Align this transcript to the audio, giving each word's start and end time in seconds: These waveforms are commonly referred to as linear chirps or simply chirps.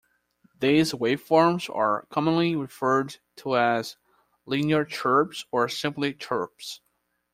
These 0.59 0.93
waveforms 0.93 1.69
are 1.69 2.07
commonly 2.09 2.55
referred 2.55 3.17
to 3.35 3.55
as 3.55 3.97
linear 4.47 4.83
chirps 4.83 5.45
or 5.51 5.69
simply 5.69 6.15
chirps. 6.15 6.81